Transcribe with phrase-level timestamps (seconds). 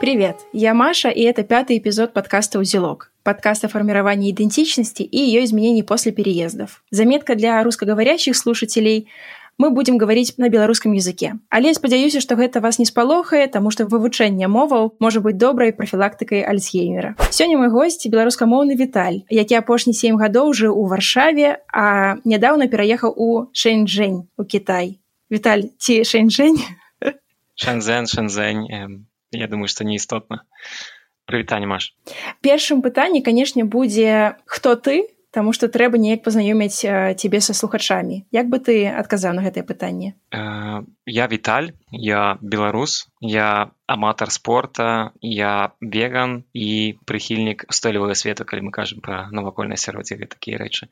[0.00, 5.44] Привет, я Маша, и это пятый эпизод подкаста «Узелок» подкаст о формировании идентичности и ее
[5.44, 6.82] изменений после переездов.
[6.90, 9.08] Заметка для русскоговорящих слушателей
[9.58, 11.34] мы будем говорить на беларускам языке.
[11.50, 16.48] Але спадзяюся, што гэта вас не спалохае, таму што вывучэнне моваў можа быць добрай прафілактыкай
[16.48, 17.16] альцгеймера.
[17.30, 23.12] Сёння мой госць беларускамоўны Віталь, які апошні сем гадоў жыў у варшаве, а нядаўна пераехаў
[23.12, 24.96] у Шэньчжэнь у Кітай.
[25.28, 26.56] Віталь ці Шэньчжэнь?
[27.60, 29.09] Шэнзэн, Шэнзэнь.
[29.32, 30.44] Я думаю, што не істотна.
[31.26, 31.94] Прывітанне Маш.
[32.42, 38.26] Першым пытанне, канешне, будзе хто ты, Таму што трэба неяк пазнаёміць цябе са слухачамі.
[38.34, 40.18] Як бы ты адказаў на гэтае пытанне?
[40.34, 48.66] Э, я Віталь, я беларус, я аматар спорта, я веган і прыхільнік устойлівага свету, калі
[48.66, 50.90] мы кажам пра навакольнае асяроддзе такія рэчы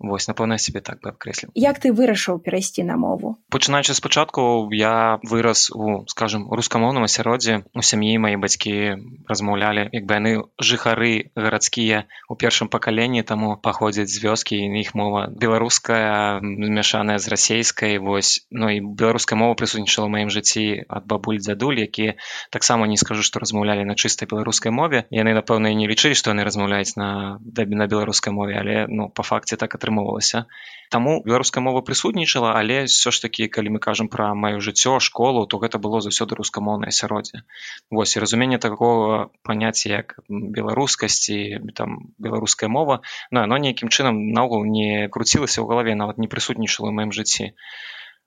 [0.00, 3.36] вось напэўна себе так бы абкрэсліў як ты вырашыў перайсці на мову?
[3.52, 8.96] Пачынаючы спачатку я вырас у скажем рускамоўным асяроддзе у сям'і мае бацькі
[9.28, 14.96] размаўлялі як бы яны жыхары гарадскія у першым пакаленні таму паходзяць з вёскі і іх
[14.96, 21.44] мова беларуская змяшаная з расейскай вось ну і беларуская мова прысутнічала маім жыцці ад бабуль
[21.44, 22.16] дзядуль які
[22.48, 26.48] таксама не скажу што размаўлялі на чыстай беларускай мове яны напэўна не лічылі што яны
[26.48, 30.46] размаўляюць на дабі на беларускай мове але ну по факце так атрымаў атрымоўвалася
[30.90, 35.46] Таму беларуская мова прысутнічала але все ж таки калі мы кажам пра маё жыццё школу
[35.46, 37.46] то гэта было заўсёды рускамоўнае асяроддзе.
[37.94, 44.66] Вось і разуменне такого паняцця як беларускасці там беларуская мова на оно нейкім чынам наогул
[44.66, 47.54] не круцілася ў галаве нават не прысутнічала ў маім жыцці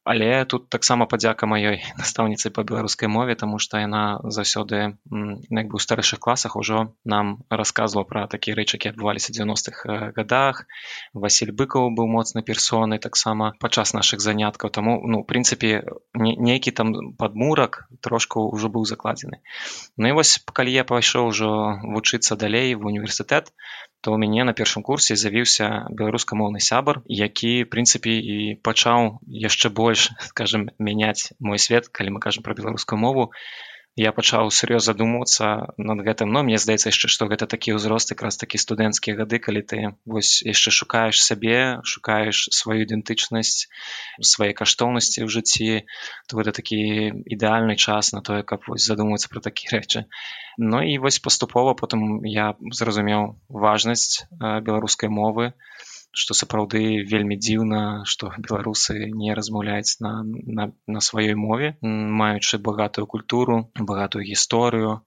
[0.03, 5.75] Але тут таксама падзяка маёй настаўніцы па беларускай мове, таму што яна заўсёды як бы
[5.79, 10.67] ў старэйшых класах ужо нам расказвала пра такія рэчы, які адбываліся 90-х э, годах.
[11.13, 14.75] Васіль быкаў быў моцны персонай таксама падчас нашых заняткаў.
[14.75, 15.87] Таму ну, прынцыпе
[16.19, 19.39] нейкі там падмурак трошку ўжо быў закладзены.
[19.95, 23.55] Ну і вось калі я пайшоў ужо вучыцца далей в універсітэт,
[24.03, 28.37] то ў мяне на першым курсе з'явіўся беларускамоўны сябар які прынцыпе і
[28.67, 33.31] пачаў яшчэ больш скажем мяняць мой свет калі мы кажам пра беларускую мову
[33.95, 38.39] я пачаў сур'ёз задумацца над гэтым но мне здаецца яшчэ што гэта такі ўзрост якраз
[38.41, 43.69] такі студэнцкія гады калі ты вось яшчэ шукаеш сабе шукаеш сваю ідэнтычнасць
[44.33, 45.85] свае каштоўнасці ў жыцці
[46.25, 46.81] то гэта такі
[47.37, 50.05] ідэальны час на тое каб вось задумацца пра такія рэчы.
[50.57, 55.53] Ну і вось паступова потым я зразумеў важнасць беларускай мовы
[56.13, 63.07] што сапраўды вельмі дзіўна што беларусы не размаўляюць на, на, на сваёй мове маючы багатую
[63.07, 65.01] культуру багатую гісторыю.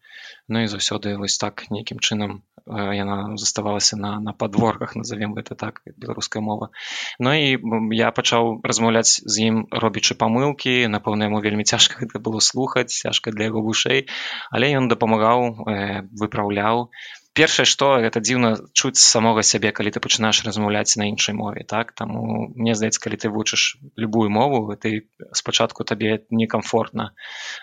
[0.49, 5.83] Ну і заўсёды вось так нейкім чынам яна заставалася на, на падворках назовем гэта так
[5.87, 6.71] беларуская мова.
[7.19, 7.59] Ну і
[7.95, 10.91] я пачаў размаўляць з ім робячы памылкі.
[10.91, 14.09] Напэўна яму вельмі цяжка гэта было слухаць цяжка для яго вушэй.
[14.51, 16.91] Але ён дапамагаў э, выпраўляў.
[16.91, 21.65] і першае што гэта дзіўна чуць самога сябе калі ты пачынаеш размаўляць на іншай мове
[21.69, 21.93] так?
[21.93, 25.05] Таму мне здаецца калі ты вучыш любую мову ты
[25.37, 27.13] спачатку табе некамфортна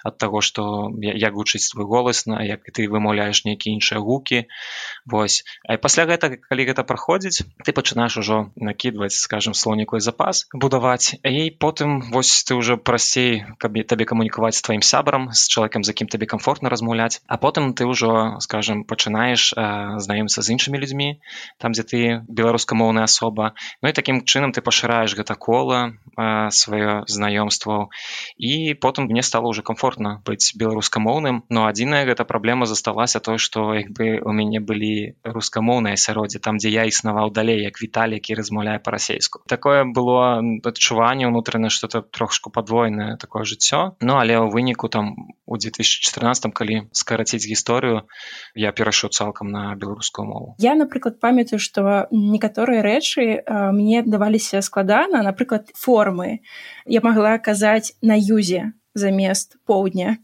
[0.05, 4.45] ад таго што як гучыць твой голас на як ты вымаўляеш нейкія іншыя гукі.
[5.09, 5.41] Вось.
[5.65, 11.49] А пасля гэта калі гэта праходзіць ты пачынаеш ужо накідваць скажем слоніквы запас будаваць і
[11.57, 16.13] потым вось ты ўжо прасцей каб табе камунікаваць з тваім сябрам з чалавекам за кім
[16.13, 17.25] табе комфортна размаўляць.
[17.25, 19.53] А потым ты ўжо скажем пачынаеш
[19.99, 21.09] знаёмся з іншымі людзьмі
[21.57, 25.93] там дзе ты беларускамоўная асоба Ну і такім чынам ты пашыраеш гэта кола
[26.49, 27.89] сваё знаёмство
[28.37, 33.73] і потым мне стало уже комфортна быць беларускамоўным но адзіная гэта праблема засталася той што
[33.73, 38.35] як бы у мяне былі рускамоўныя асяроддзе там дзе я існаваў далей як віталь які
[38.41, 44.89] размаўляе па-расейску такое было адчуванне ўнутрана что-то трошку падвойнае такое жыццё Ну але ў выніку
[44.89, 48.03] там у 2014 калі скараціць гісторыю
[48.55, 50.55] я перайшоў цалкам на беларускую мову?
[50.57, 53.45] Я напрыклад памятаю что некаторыя рэчы
[53.77, 56.41] мне даваліся складана напрыклад формы.
[56.85, 60.17] Я магла казаць на юзе замест поўдня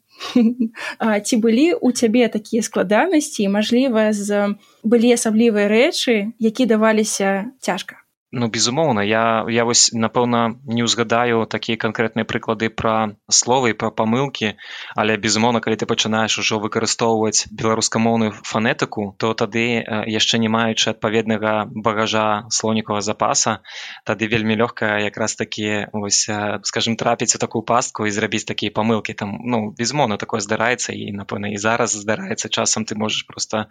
[1.23, 8.47] ці былі у цябе такія складанасці мажліва з былі асаблівыя рэчы які даваліся цяжка Ну
[8.47, 14.53] безумоўна я я вось напэўна не ўзгадаю такія канкрэтныя прыклады пра словы пра памылкі
[14.93, 19.81] але безумоўна калі ты пачынаеш ужо выкарыстоўваць беларускамоўную фанетыку то тады
[20.13, 23.65] яшчэ не маючы адпаведнага багажа слонікавага запаса
[24.05, 26.29] тады вельмі лёгка якраз такі вось
[26.69, 29.13] скажем трапіць у такую пастку і зрабіць такія памылкі.
[29.17, 32.49] Там ну безмоўна такое здараецца і напэўна і зараз здараецца.
[32.49, 33.65] Часам ты можаш просто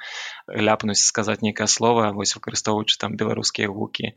[0.50, 4.14] ляпнуць сказаць нейкае слово вось выкарыстоўваючы там беларускія гукі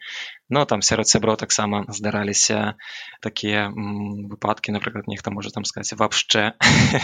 [0.51, 2.75] но там сярод сяброў таксама здараліся
[3.24, 6.54] такія выпадкі напрыклад нехта можа там сказаць вообще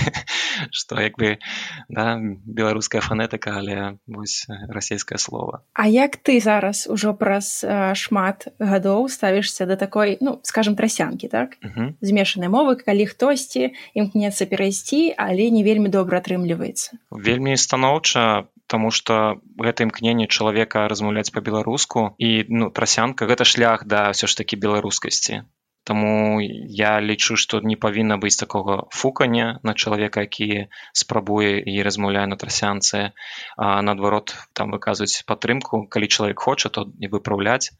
[0.71, 1.39] что як бы
[1.87, 5.63] да беларуская фанетыка але вось расійскае слово.
[5.73, 7.63] А як ты зараз ужо праз
[7.95, 11.57] шмат гадоў ставішся да такой ну скажем трасянкі так?
[12.01, 19.39] Змешанай мовы калі хтосьці імкнецца перайсці але не вельмі добра атрымліваецца вельмі станоўча Таму што
[19.63, 22.67] гэта імкненне чалавека размаўляць па-беларуску і ну
[23.17, 25.41] трасянка гэта шлях да ўсё ж такі беларускасці
[25.87, 32.27] Таму я лічу што не павінна быць такога фукання на чалавека які спрабуе і размаўляе
[32.27, 33.15] на трасянцы
[33.57, 37.73] а наадварот там выказваюць падтрымку калі чалавек хоча то не выпраўляць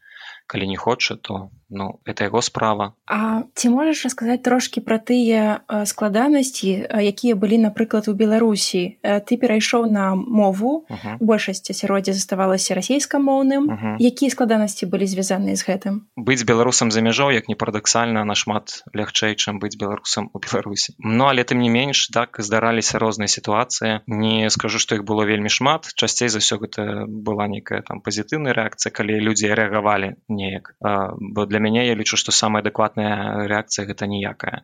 [0.48, 2.92] калі не хоча то ну это яго справа.
[3.06, 8.98] А ці можаш расказаць трошки пра тыя складанасці якія былі напрыклад у беларусі?
[9.02, 11.16] Ты перайшоў на мову uh -huh.
[11.20, 13.64] большасць асяроддзя заставалася расійскамоўным.
[13.68, 13.96] Uh -huh.
[14.00, 15.94] якія складанасці былі звязаныя з гэтым?
[16.16, 20.94] Быць беларусам за мяжой як не парадаксальна нашмат лягчэй чым быць беларусам у беларусі.
[20.98, 24.00] Ну але тым не менш так здараліся розныя сітуацыі.
[24.06, 25.92] Не скажу што іх было вельмі шмат.
[25.94, 30.74] Часцей за ўсё гэта была нейкая там пазітыўная рэакцыя калі людзі рэагавалі неяк.
[31.18, 34.62] Бо для мяне я лічу што самая адэкватная рэакцыя гэта ніякая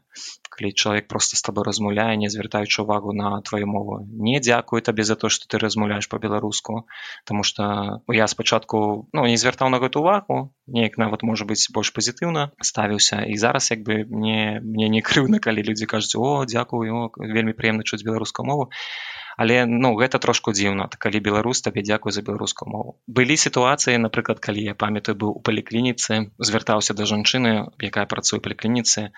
[0.54, 3.98] калі чалавек просто з табой размаўляе не звяртаючы увагу на твою мову
[4.28, 6.86] не дзякую табе за то што ты размаўляеш по-беларуску
[7.24, 11.90] Таму что я спачатку ну не звяртаў на гэту увагу неяк нават можа быць больш
[11.96, 17.10] пазітыўна ставіўся і зараз як бы мне мне не крыўна калі людзі кажуць о дзякую
[17.18, 18.70] вельмі прыемна чуць беларускую мову
[19.36, 22.96] але ну гэта трошку дзіўна калі беларус табе дзякую за беларускую мову.
[23.06, 27.52] Былі сітуацыі напрыклад калі я памятаю быў у паліклініцы звяртаўся да жанчыны
[27.90, 29.10] якая працуе паліклініцы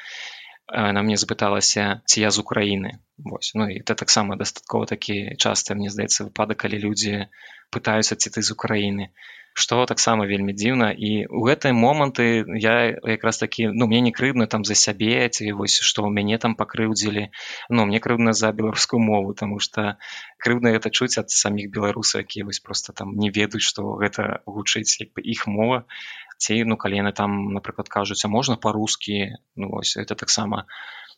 [0.66, 2.98] на мне запыталася ці я з Украіны?
[3.18, 7.28] Вось ну і это таксама дастаткова такі часта мне здаецца выпадак калі людзі
[7.70, 9.12] пытаюцца ці ты з Украіны
[9.56, 10.92] што таксама вельмі дзіўна.
[10.92, 15.48] І ў гэтай моманты я якраз такі ну мне не крыўна там за сябе ці
[15.56, 17.32] вось што ў мяне там пакрыўдзілі.
[17.72, 19.96] Но мне крыўна за беларускую мову тому что
[20.44, 25.00] крыўна это чуць ад саміх беларусаў якія вось просто там не ведаюць што гэта гучыць
[25.00, 25.88] як бы іх мова.
[26.36, 29.40] Ці ну калі яны там напрыклад кажуць а можна па-рускі?
[29.56, 30.68] Ну вось это таксама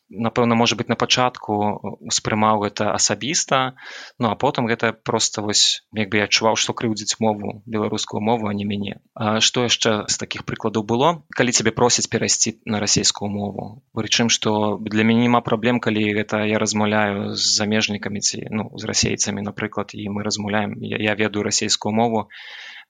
[0.09, 3.75] напэўна можа быть на пачатку успрымаў гэта асабіста
[4.19, 8.49] ну а потым гэта просто вось як бы я адчуваў што крыўдзіць мову беларускую мову
[8.49, 8.99] а не мяне.
[9.39, 11.21] Што яшчэ з такіх прыкладаў было?
[11.29, 16.43] Калі цябе просяць перайсці на расійскую мову прычым што для мяне няма праблем калі гэта
[16.49, 21.43] я размаўляю з замежнікамі ці ну з расейцамі напрыклад і мы размаўляем я, я ведаю
[21.43, 22.29] расійскую мову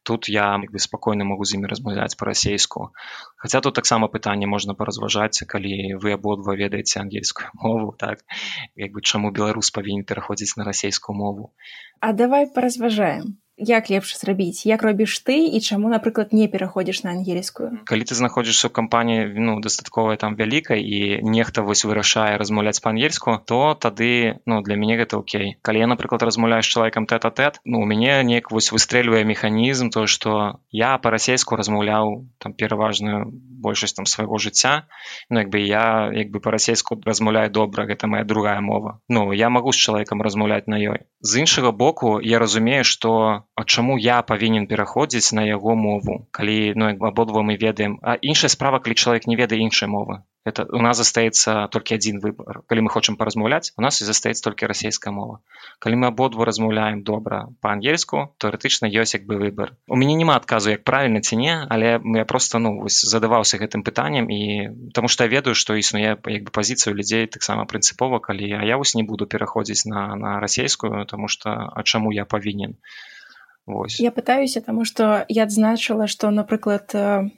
[0.04, 2.92] тут я бы спакойна могу з імі размаўляць па-расейску
[3.38, 8.24] Хаця тут таксама пытанне можна паразважаць калі вы абодва ведаеце ангельскую мову так?
[8.76, 11.52] Як бы чаму беларус павінен пераходзіць на расійскую мову.
[12.00, 14.66] А давай паразважаем як лепш зрабіць?
[14.66, 17.84] Як робіш ты і чаму напрыклад не пераходзіш на ангельскую?
[17.86, 23.40] Калі ты знаходзішся ў кампаніі ну дастатковая там вялікай і нехта вось вырашае размаўляць па-ангельску
[23.46, 25.60] то тады ну для мяне гэта Окей.
[25.62, 30.08] Калі я напрыклад размаўляю з чалавекам тэт-атэт ну у мяне неяк вось выстрэльвае механізм то
[30.08, 33.28] што я па-расейску размаўляў там пераважную
[33.60, 34.88] большасць там свайго жыцця.
[35.30, 39.00] Ну як бы я як бы па-расейску размаўляю добра гэта моя другая мова.
[39.10, 41.04] Ну я магу з чалавекам размаўляць на ёй.
[41.20, 46.58] З іншага боку я разумею што А чаму я павінен пераходзіць на яго мову калі
[46.80, 48.00] ну абодва мы ведаем.
[48.02, 50.24] А іншая справа калі чалавек не ведае іншай мовы.
[50.48, 54.46] Это у нас застаецца толькі адзін выбор калі мы хочам паразмаўляць у нас і застаецца
[54.46, 55.44] толькі расійская мова.
[55.84, 60.72] Калі мы абодва размаўляем добра па-ангельску тэоретычна ёсць як бы выбор у мяне няма адказу
[60.72, 64.42] як правільна ці не але я просто ну вось задаваўся гэтым пытаннем і
[64.96, 68.96] таму што я ведаю што існуе як бы пазіцыю людзей таксама прынцыпова калі я вось
[68.96, 72.80] не буду пераходзіць на на расійскую тому что а чаму я павінен?
[72.80, 73.19] то
[73.70, 74.00] Вось.
[74.02, 76.90] Я пытаюся таму што я адзначыла што напрыклад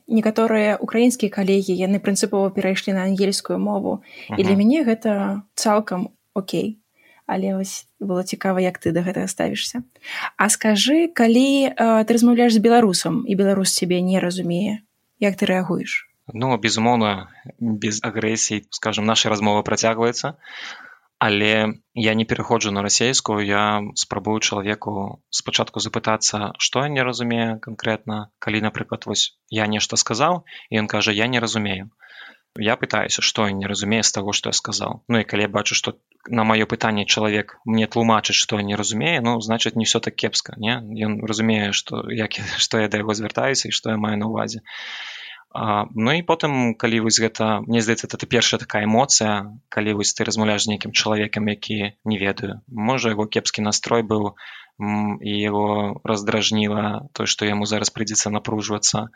[0.07, 4.39] некаторыя украінскія калегі яны прынцыпова перайшлі на ангельскую мову uh -huh.
[4.39, 6.79] і для мяне гэта цалкам Окей
[7.27, 9.83] але вось было цікава як ты да гэтага ставішся
[10.37, 14.79] А скажы калі э, ты размаўляеш з беларусам і беларус цябе не разумее
[15.19, 17.27] як ты рэагуеш Ну безумоўна
[17.59, 20.35] без агрэсій скажем наша размова працягваецца
[21.21, 23.63] але я не пераходжу на расейскую я
[24.03, 29.25] спрабую чалавеку спачатку запытацца што я не разумею канкрэтна калі напрыклад вось
[29.61, 31.91] я нешта сказаў і ён кажа я не разумею
[32.59, 35.03] я пытаюся што я не разумею з таго што я сказаў.
[35.07, 35.93] Ну і калі я бачу што
[36.27, 40.15] на маё пытанне чалавек мне тлумачыць што я не разумею ну значит не все так
[40.15, 40.75] кепска не?
[41.05, 42.35] Ён разумее што як
[42.65, 44.65] што я да яго звяртаюся і што я маю на увазе
[45.53, 50.15] А, ну і потым калі вось гэта мне здаецца это першая такая эмоцыя калі вось
[50.15, 52.63] ты размаўляеш з нейкім чалавекам які не ведаю.
[52.71, 54.31] Можа яго кепскі настрой быў
[54.79, 59.11] і яго раздражніла то што яму зараз прыйдзецца напружвацца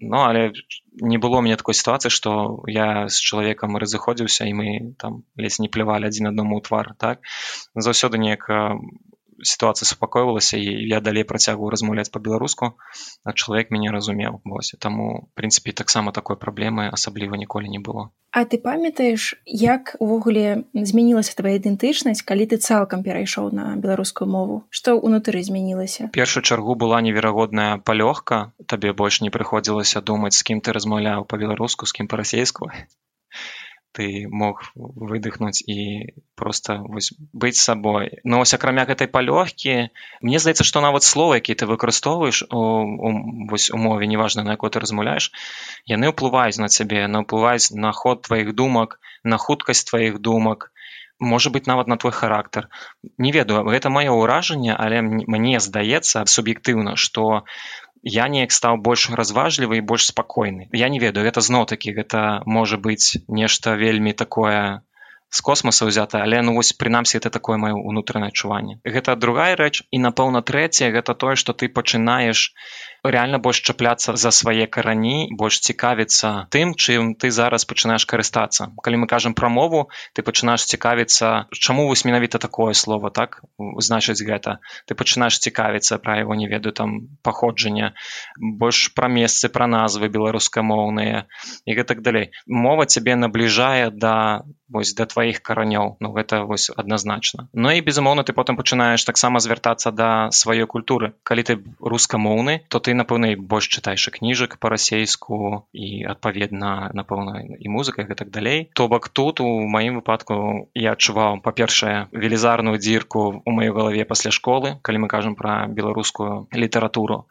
[0.00, 0.52] Ну але
[1.02, 4.68] не было мне такой сітуацыі што я з чалавекам разыходзіўся і мы
[5.02, 7.26] там ледзь не плявалі адзін аднаму ў твар так?
[7.74, 8.46] Заўсёды неяк
[9.42, 12.72] сітуацыя супакойвалася і я далей працягваў размаўляць па-беларуску
[13.24, 18.10] а чалавек мяне разумеў вось таму прынцыпе таксама такой праблемы асабліва ніколі не было.
[18.32, 24.64] А ты памятаеш як увогуле змянілася твоя ідэнтычнасць калі ты цалкам перайшоў на беларускую мову?
[24.70, 28.52] Што ўнутры змянілася першую чаргу была неверагодная палёгка.
[28.66, 32.72] Табе больш не прыходзілася думаць з кім ты размаўляў па-беларуску з кім па-расейску
[33.92, 40.64] ты мог выдыхнуць і просто вось, быць сабой но ось акрамя гэтай палёгкі мне здаецца
[40.64, 43.12] што нават слова які ты выкарыстоўваеш у, у,
[43.52, 45.30] вось умове неважна на якой ты размаўляеш
[45.86, 50.72] яны ўплываюць на цябе на ўплываюць на ход тваіх думак на хуткасць тваіх думак
[51.22, 52.68] можа быть нават на твой характар
[53.18, 57.44] не ведаю гэта маё ўражанне але мне здаецца суб'ектыўна што
[58.02, 62.42] я неяк стаў больш разважлівы і больш спакойны я не ведаю гэта зноў такі гэта
[62.46, 64.82] можа быць нешта вельмі такое
[65.32, 68.74] з космоса ўзята але ну вось прынамсі это такое маё унутранае адчуванне.
[68.84, 72.52] Гэта другая рэч і напэўна трэцяе гэта тое што ты пачынаеш
[73.04, 78.70] реально больш чапляцца за свае карані больш цікавіцца тым чым ты зараз пачынаеш карыстацца.
[78.78, 84.22] Калі мы кажам пра мову ты пачынаеш цікавіцца чаму вось менавіта такое слово так значыць
[84.22, 84.58] гэта.
[84.86, 87.92] Ты пачынаеш цікавіцца пра яго не ведаю там паходжання
[88.38, 91.26] больш пра месцы пра назвы беларускамоўныя
[91.66, 92.30] і гэтак далей.
[92.46, 96.00] Мова цябе набліжае да вось да тваіх каранёў.
[96.00, 97.48] Ну гэта вось адназначна.
[97.52, 101.12] Ну і безумоўна ты потым пачынаеш таксама звяртацца да сваёй культуры.
[101.22, 108.06] Калі ты рускамоўны то ты напэўна больш чытаеш кніжак па-расейску і адпаведна напэўна і музыка
[108.08, 113.74] гэтак далей то бок тут у маім выпадку я адчуваў па-першае велізарную дзірку у маёй
[113.74, 117.26] галаве пасля школы калі мы кажам пра беларускую літаратуру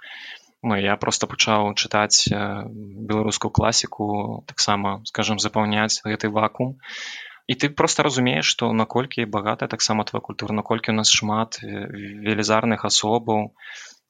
[0.63, 6.77] Ну, я просто пачаў чытаць беларускую класіку таксама скажем запаўняць гэты вакуум.
[7.49, 12.85] І ты просто разумееш што наколькі багатая таксама твоя культура наколькі у нас шмат велізарных
[12.85, 13.49] асобаў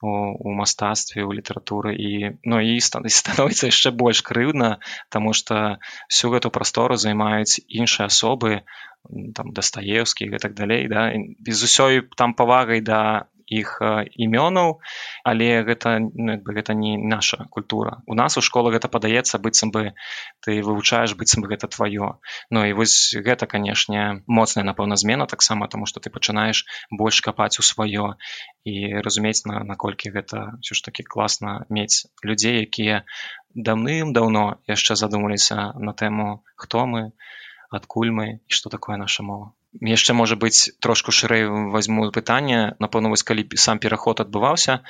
[0.02, 5.78] у мастацтве у літаратуры і ну і становіцца яшчэ больш крыўдна тому что
[6.10, 8.66] всю гэту прастору займаюць іншыя асобы
[9.34, 13.30] там дастаеўскі і так далей да без усёй там павагай да
[13.60, 14.80] іх імёнаў
[15.24, 18.02] але гэта ну, бы гэта не наша культура.
[18.06, 19.92] У нас у школы гэта падаецца быццам бы
[20.40, 22.18] ты вывучаеш быццам бы гэта тваё.
[22.50, 27.58] Ну і вось гэта канешне моцная напэўна змена таксама тому что ты пачынаеш больш капаць
[27.60, 28.16] у сваё
[28.64, 33.04] і разумець на наколькі гэта все ж таки класна мець людзей якія
[33.54, 37.02] даўным-даўно яшчэ задумаліся на тэму хто мы
[37.70, 43.08] адкуль мы і што такое наша мова яшчэ можа быць трошку шырэй возьму пытанне напэўна
[43.12, 44.80] вось калі сам пераход адбываўся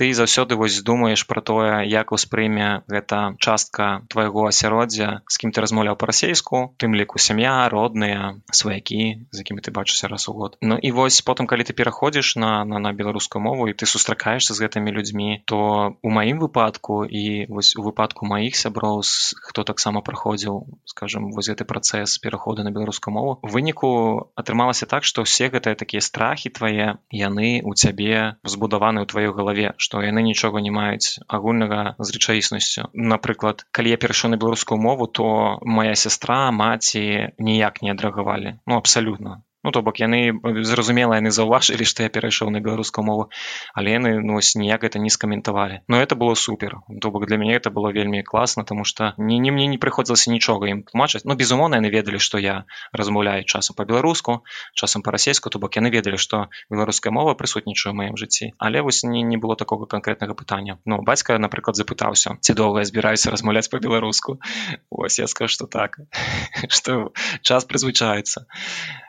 [0.00, 5.60] ты заўсёды вось думаеш про тое як успрыме гэта частка твайго асяроддзя з кім ты
[5.60, 10.56] размаўляў па-расейску тым ліку сям'я родныя сваякі з якімі ты бачыся раз у год.
[10.64, 14.56] Ну і вось потым калі ты пераходзіш на на, на беларускую мову і ты сустракаешься
[14.56, 20.00] з гэтымі людзьмі то у маім выпадку і вось у выпадку маіх сяброў хто таксама
[20.00, 25.76] праходзіў скажем вось гэты працэс пераходу на беларускую мову выніку атрымалася так што ўсе гэтыя
[25.76, 31.18] такія страхі твае яны у цябе збудаваны ў тваёй галаве што яны нічога не маюць
[31.26, 32.86] агульнага з рэчаіснасцю.
[33.12, 35.26] Напрыклад калі я перайшоў на беларускую мову то
[35.66, 37.02] моя сястра маці
[37.42, 38.54] ніяк не адрэагавалі.
[38.70, 40.32] Ну абсалютна Ну то бок яны
[40.64, 43.28] зразумела яны заўважылі што я перайшоў на беларускую мову
[43.74, 45.80] але яны ну, ніяк это не скаментавалі.
[45.88, 46.80] Но это было супер.
[47.00, 50.32] То бок для мяне это было вельмі класна тому что не не мне не прыходзілася
[50.32, 51.24] нічога ім тлумачыць.
[51.24, 56.16] Но безумоўна яны ведалі што я размаўляю часам по-беларуску часам па-расейску то бок яны ведалі
[56.16, 58.54] што беларуская мова прысутнічаю маім жыцці.
[58.58, 60.78] Але вось не, не было такого конкретнага пытання.
[60.86, 64.40] Но бацька напрыклад запытаўся ці доўга я збіраюся размаўляць по-беларуску
[64.88, 66.00] ось я скажу что так
[66.68, 67.12] что
[67.42, 68.46] час прызвычаецца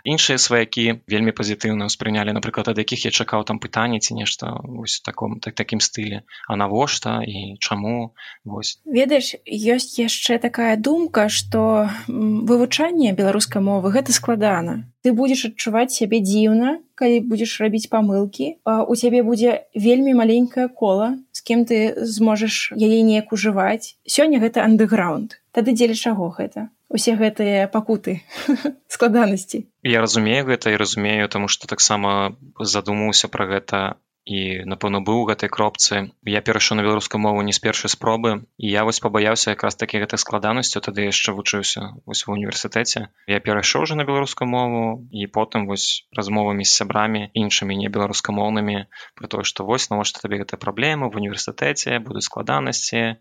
[0.03, 4.99] іншыя сваякі вельмі пазітыўна ўспрынялі напрыклад ад якіх я чакаў там пытанне ці нешта вось
[5.05, 6.25] таком так такім стылі.
[6.49, 8.13] А навошта і чаму?
[8.43, 8.81] Вось.
[8.85, 14.89] Ведаеш ёсць яшчэ такая думка што вывучанне беларускай мовы гэта складана.
[15.05, 18.61] Ты будзеш адчуваць сябе дзіўна калі будзеш рабіць памылкі.
[18.65, 23.97] У цябе будзе вельмі маленькае кола з кем ты зможаш яе неяк ужываць.
[24.05, 25.41] Сёння гэта андэграунд.
[25.53, 28.21] Тады дзеля чаго гэта усе гэтыя пакуты
[28.95, 29.65] складанасці.
[29.87, 33.81] Я разумею гэта і разумею таму што таксама задумаўся пра гэта
[34.25, 36.13] і напэўна быў у гэтай кропцы.
[36.29, 40.01] Я перайшоў на беларускую мову не з першай спробы і я вось пабаяўся якраз такі
[40.03, 45.25] гэтай складанасцю тады яшчэ вучыўся вось ва універсітэце я перайшоў уже на беларускую мову і
[45.25, 48.85] потым вось размовамі з сябрамі іншымі не беларускамоўнымі
[49.17, 53.17] про тое што вось навошта табе гэта праблема в універсітэце будуць складанасці.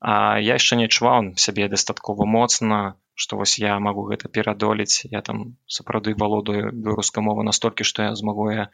[0.00, 5.22] А я яшчэ не адчуваў сябе дастаткова моцна што вось я магу гэта перадолець я
[5.22, 8.70] там сапраўды валодаю беларускай мовы настолькі што я змагу я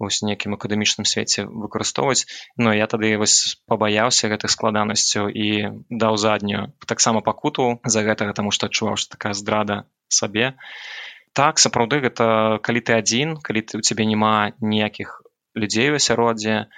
[0.00, 2.24] вось некім акадэмічным свеце выкарыстоўваць.
[2.56, 5.48] Но я тады вось пабаяўся гэтых складанасцяў і
[5.92, 10.56] даў заднюю таксама пакуту за гэтага таму што адчуваў што такая здрада сабе.
[11.36, 15.20] Так сапраўды гэта калі ты адзін калі ты у цябе няма ніякіх
[15.54, 16.70] людзей у асяроддзе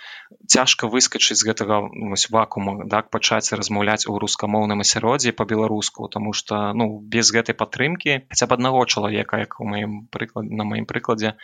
[0.49, 1.81] цяжка выскачыць з гэтага
[2.13, 8.25] вось вакуума так пачаць размаўляць у рускамоўным асяроддзі по-беларуску тому что ну без гэтай падтрымки
[8.33, 11.35] хаця б аднаго чалавека як у маім прыклад на маім прыкладзе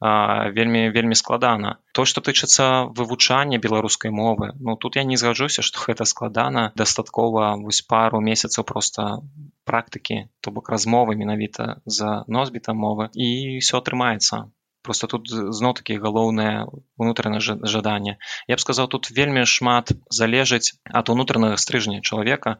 [0.00, 1.78] а, вельмі вельмі складана.
[1.92, 6.72] То что тычыцца вывучання беларускай мовы ну тут я не згаджуся что гэта складана.
[6.74, 9.22] Дастаткова вось пару месяцаў просто
[9.64, 14.50] практыкі то бок размовы менавіта за носьбітам мовы і все атрымаецца
[14.82, 16.66] просто тут зноў такі галоўнае
[16.98, 22.58] унутранае жаданне я б сказаў тут вельмі шмат залежыць ад унутранага стрыжня чалавека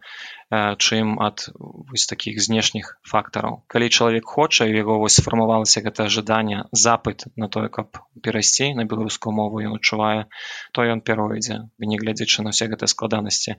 [0.52, 7.24] чым ад вось такіх знешніх фактараў калі чалавек хоча яго вось сфармавалася гэта жаданне запыт
[7.36, 10.28] на тое каб перайсці на беларускую мову ён адчувае
[10.76, 13.56] то ён перайдзе не глядзячы на все гэтай складанасці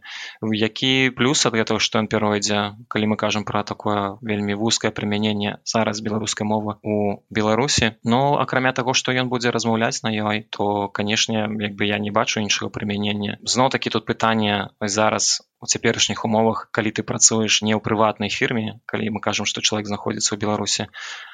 [0.54, 5.58] які плюс ад гэтага што ён перайдзе калі мы кажам пра такое вельмі вузкае прымяненне
[5.66, 10.88] зараз беларускай мовы у беларусі но акрамя таго што ён будзе размаўляць на ёй то
[10.98, 15.30] канешне як бы я не бачу іншага прымянення зноў такі тут пытанне зараз
[15.64, 19.88] у цяперашніх умовах калі ты працуеш не ў прыватнай фірме калі мы кажам што чалавек
[19.92, 20.88] знаходзіцца ў беларусі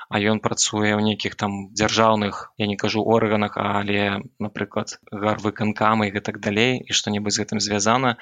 [0.09, 6.13] а ён працуе ў нейкіх там дзяржаўных я не кажу органах але напрыклад гарвыканкамы і
[6.17, 8.15] гэтак далей і што-небудзь з гэтым звязана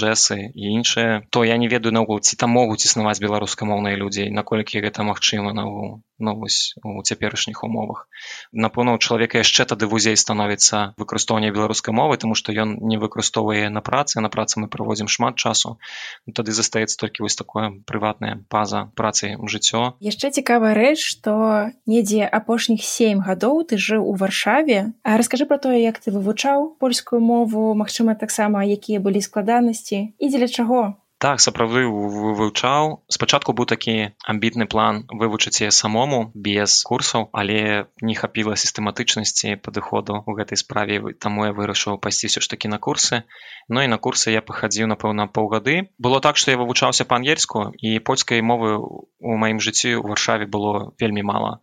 [0.00, 4.84] жэсы і іншыя то я не ведаю наогул ці там могуць існаваць беларускамоўныя людзей наколькі
[4.88, 8.08] гэта магчыма наогул ну вось у цяперашніх умовах.
[8.52, 13.68] Напэўна у чалавека яшчэ тады вузей становіцца выкарыстоўванне беларускай мовы тому што ён не выкарыстоўвае
[13.68, 15.78] на працы на працы мы праводзім шмат часу.
[16.26, 19.94] Тады застаецца толькі вось такое прыватная паза працы жыццё.
[20.02, 24.92] Яшчэ цікавая рэч што недзе апошніх сем гадоў ты жыў у варшаве.
[25.06, 30.24] А раскажы про тое як ты вывучаў польскую мову Мачыма таксама якія былі складанасці і
[30.30, 33.02] дзеля чаго так сапраўды вывучаў.
[33.10, 40.22] Спачатку быў такі амбітны план вывучыць яе самому без курсаў але не хапіла сістэматычнасці падыходу
[40.22, 43.26] у гэтай справе таму я вырашыў пайсці ўсё ж такі на курсы.
[43.66, 45.90] Ну і на курсы я пахадзіў напэўна паўгады.
[45.98, 50.94] Было так што я вывучаўся па-ангельску і польскай мовы у маім жыцці ў варшаве было
[51.02, 51.58] вельмі мала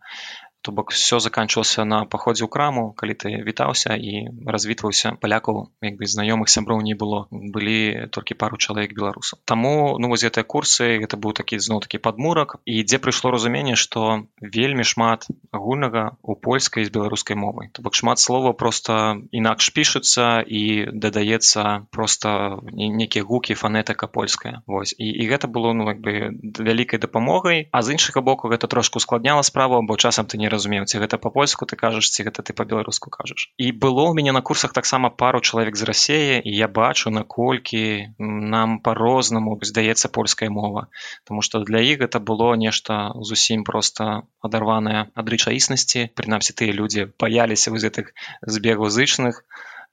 [0.64, 6.00] то бок все заканчивался на паходзе ў краму калі ты вітаўся і развітваўся палякаў як
[6.00, 9.44] бы знаёмых сяброў не было былі толькі пару чалавек беларусаў.
[9.44, 12.56] Таму ну вось гэтыя курсы гэта быў такі зноў такі падмурак.
[12.64, 17.68] І дзе прыйшло разуменне што вельмі шмат агульнага у польскай з беларускай мовай.
[17.76, 24.64] То бок шмат слова просто інакш пішуцца і дадаецца просто нейкія гукі фанетыка польская.
[24.64, 24.96] Вось.
[24.96, 27.68] І, і гэта было ну як бы вялікай дапамогай.
[27.68, 31.18] А з іншага боку гэта трошку ускладняла справу бо часам ты не разумеў ці гэта
[31.18, 35.10] па-польску ты кажаш ці гэта ты па-беларуску кажаш і было ў мяне на курсах таксама
[35.10, 38.14] пару чалавек з рассеі я бачу наколькі
[38.54, 40.86] нам по-рознаму здаецца польская мова.
[41.24, 47.06] Таму што для іх гэта было нешта зусім просто адарваная ад рэчаіснасці прынамсі тыя людзі
[47.24, 48.12] паяліся вось гэтых
[48.56, 49.42] збегаў зычных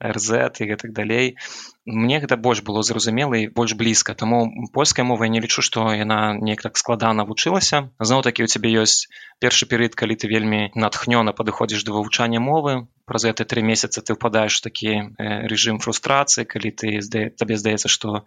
[0.02, 1.38] рз і гэтак далей
[1.86, 5.90] мне гэта больш было зразумела і больш блізка таму польская мова я не лічу што
[5.98, 9.10] яна неяк так складана вучылася зноў такі у цябе ёсць
[9.42, 12.86] першы перыяд калі ты вельмі натхнёна падыходзіш да вывучання мовы.
[13.10, 18.22] Праз гэты тры месяцы ты ўпадаеш такі рэжым фрустрацыі калі ты здае табе здаецца што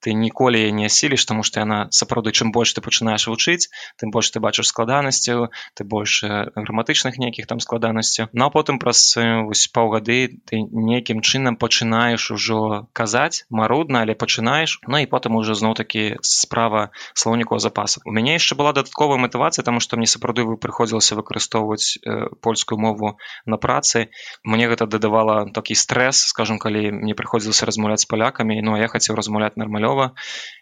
[0.00, 3.68] ты ніколі не асіліш таму што яна сапраўды чым больш ты пачынаеш вучыць
[4.00, 9.02] тым больш ты бачыш складанасцяў ты больш граматычных нейкіх там складанасцяў ну а потым праз
[9.18, 15.56] вось паўгады ты нейкім чынам пачынаеш ужо казаць марудна але пачынаеш Ну і потым уже
[15.56, 20.44] зноў такі справа слоўнікаў запаса у мяне яшчэ была дадатковая матывацыя таму што мне сапраўды
[20.48, 24.10] вы прыходзілася выкарыстоўваць э, польскую мову на працы.
[24.44, 29.16] Мне гэта дадавала такі стрэс скажем калі мне прыходзілася размаўляць з палякамі Ну я хацеў
[29.16, 30.12] размаўляць нармалёва.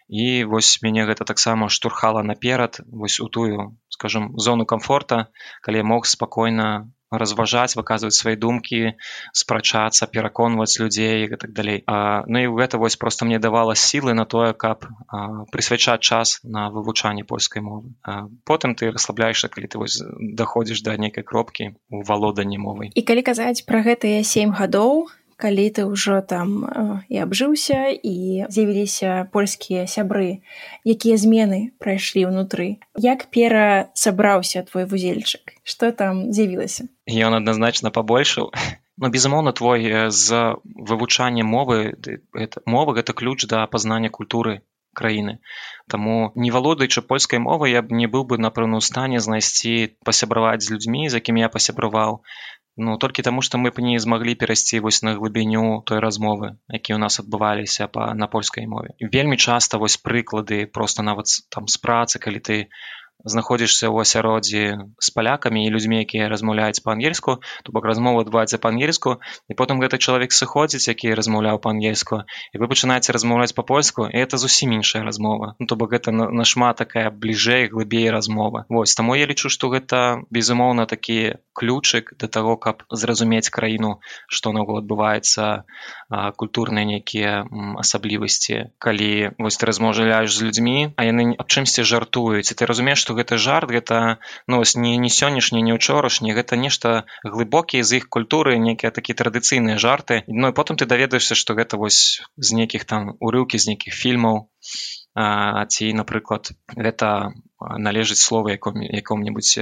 [0.07, 5.27] І вось мяне гэта таксама штурхала наперад вось у тую скажем зону комфорта
[5.61, 8.95] калі я мог спакойна разважаць выказваць свае думкі
[9.33, 11.83] спрачацца пераконваць людзей і так далей.
[11.87, 14.85] А, ну і гэта вось просто мне давала сілы на тое каб
[15.51, 17.93] прысвячаць час на вывучанне польскай мовы.
[18.03, 23.01] А, потым ты расслабляешься калі ты вось даходзіш да нейкай кропкі у валоданні мовай і
[23.01, 26.67] калі казаць пра гэтыя сем гадоў калі ты ўжо там
[27.07, 30.43] і абжыўся і з'явіліся польскія сябры.
[30.83, 38.51] Якія змены прайшлі ўнутры як пера сабраўся твой вузельчык что там з'явілася ён адназначна пабольшаў
[38.99, 41.95] но безумоўна твой з вывучання мовы
[42.35, 44.59] это мова гэта ключ да пазнання культуры
[44.93, 45.39] краіны
[45.87, 50.61] Таму не валодаючы польскай мовы я б не быў бы напэўна ў стане знайсці пасябраваць
[50.65, 52.19] з людзьмі з якімі я пасябраваў
[52.79, 56.95] Ну толькі таму, што мы б не змаглі перайсці вось на глыбіню той размовы, якія
[56.95, 58.95] ў нас адбываліся па на польскай мове.
[59.03, 62.57] Вельмі часта вось прыклады просто нават там з працы, калі ты
[63.25, 64.63] знаходзішся ў асяроддзі
[64.99, 69.19] з палякамі і людзьмі якія размаўляюць па-ангельску то бок размова адбываецца па-ангельску
[69.51, 74.39] і потым гэты чалавек сыходзіць які размаўляў па-ангельску і вы пачынаеце размаўляць па-польску і это
[74.39, 75.55] зусім іншая размова.
[75.59, 78.65] Ну, то бок гэта нашмат такая бліжэй глыбей размова.
[78.69, 84.55] Вось таму я лічу што гэта безумоўна такі ключык да таго каб зразумець краіну што
[84.55, 85.67] наогул адбываецца
[86.39, 87.43] культурныя нейкія
[87.83, 88.71] асаблівасці.
[88.79, 93.17] Калі вось ты размаўляеш з людзьмі а яны аб чымсьці жартуюць і ты разумееш што
[93.17, 98.53] гэта жарт гэта ну не не сённяшні не ўчорашні гэта нешта глыбокія з іх культуры
[98.61, 100.21] нейкія такія традыцыйныя жарты.
[100.27, 104.45] Ну і потым ты даведаешся што гэта вось з нейкіх там урыўкі з нейкіх фільмаў
[105.19, 109.59] ці напрыклад гэта належыць слова яком якому-небудзь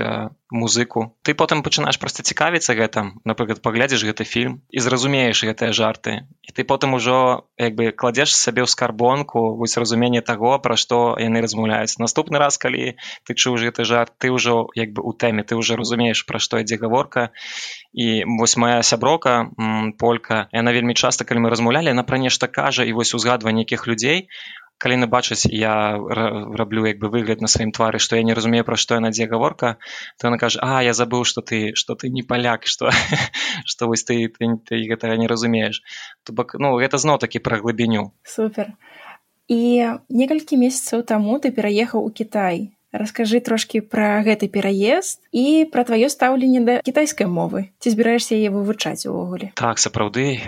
[0.53, 1.17] музыку.
[1.25, 6.29] Ты потым пачынаеш проста цікавіцца гэтым напрыклад паглядзіш гэты фільм і зразумееш гэтыя жарты.
[6.45, 11.17] І ты потым ужо як бы кладзеш сабе ў скарбонку вось разуменне таго пра што
[11.17, 11.97] яны размаўляюць.
[11.97, 12.93] Наступны раз калі
[13.25, 16.61] ты чуў гэты жарт ты ўжо як бы у тэме ты уже разумееш пра што
[16.61, 17.33] ідзе гаворка.
[17.97, 19.49] І вось моя сяброка
[19.97, 23.89] полька яна вельмі часта калі мы размаўлялі на пра нешта кажа і вось узгадва нейкіх
[23.89, 24.29] людзей
[24.77, 28.67] калі яны бачаць я раблю як бы выгляд на сваім твары што я не разумею
[28.67, 29.77] пра што яна дзе гаворка
[30.17, 32.91] то она кажа а я забыў што ты што ты не паляк што
[33.65, 35.81] што вось ты, ты, ты гэтага не разумееш
[36.23, 38.11] то бок ну гэта зноў такі пра глыбіню.
[38.23, 38.73] Супер.
[39.47, 45.83] І некалькі месяцаў таму ты пераехаў у Кітай Раскажы трошкі пра гэты пераезд і пра
[45.83, 47.71] тваё стаўленне да кітайскай мовы.
[47.83, 49.51] Ці збіраешся яе вывучаць увогуле?
[49.59, 50.39] Так сапраўды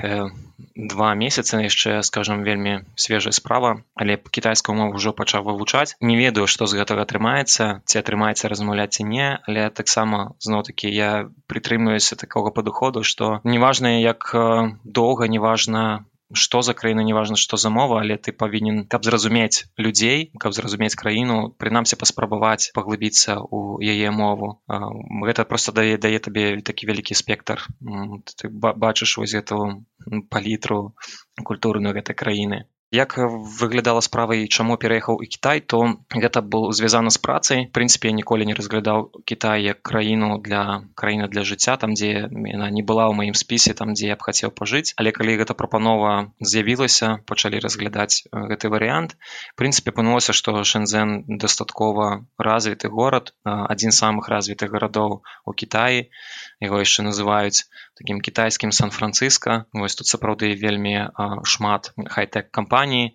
[0.76, 6.48] два месяцы яшчэ скажем вельмі свежая справа але кітайскую мову ўжо пачаў вывучаць не ведаю
[6.48, 12.56] што з гэтага атрымаецца ці атрымаецца размаўляць ці не але таксама зноў-такі я прытрымлююся такога
[12.56, 14.32] падыходу што неважна як
[14.84, 20.32] доўга неважна што за краіна неважна што за мова але ты павінен каб зразумець людзей
[20.40, 24.62] каб зразумець краіну прынамсі паспрабаваць паглыбіцца ў яе мову.
[25.30, 27.66] Гэта просто дае дае табе такі вялікі спектр.
[28.38, 29.86] Ты бачыш вось эту
[30.30, 30.94] палітру
[31.44, 37.14] культурную гэтай краіны як выглядала справа і чаму пераехаў і Кітай то гэта был звязана
[37.14, 37.70] з працай.
[37.70, 42.82] Прынцыпе ніколі не разглядаў Кітай як краіну для краіны для жыцця там дзе яна не
[42.82, 44.98] была ў маім спісе там дзе я б хацеў пажыць.
[44.98, 49.14] Але калі гэта прапанова з'явілася пачалі разглядаць гэты варыянт.
[49.54, 56.10] Прынцыпе апынулася што шэнзен дастаткова развіты горад адзін з самых развітых гарадоў у Кіаі
[56.66, 57.66] яго яшчэ называюць
[58.00, 60.96] такім кітайскім сан-францыска вось тут сапраўды вельмі
[61.54, 63.14] шмат хай-тэк кампаніі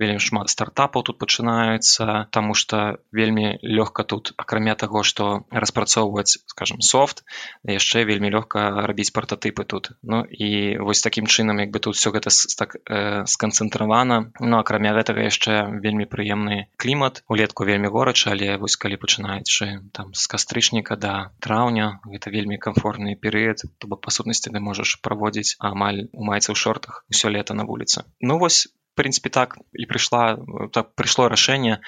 [0.00, 6.80] вельмі шмат стартапаў тут пачынаюцца таму што вельмі лёгка тут акрамя таго што распрацоўваць скажем
[6.80, 7.22] софт
[7.68, 9.92] яшчэ вельмі лёгка рабіць партатыпы тут.
[10.02, 14.32] Ну і вось такім чынам як бы тут все гэта так э, сканцэнтравана.
[14.40, 20.14] Ну акрамя гэтага яшчэ вельмі прыемны клімат улетку вельмі горача але вось калі пачынаючы там
[20.14, 25.56] з кастрычніка да траўня гэта вельмі комфортны перыяд то бок па сутнасці ты можаш праводзіць
[25.60, 28.04] амаль у майцы ў шортах усё лета на вуліцы.
[28.20, 30.38] Ну вось прынцыпе так і прыйшла
[30.72, 31.80] так прыйшло рашэнне